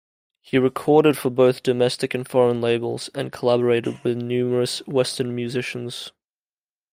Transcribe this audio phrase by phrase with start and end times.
[0.41, 6.11] He recorded for both domestic and foreign labels, and collaborated with numerous western musicians.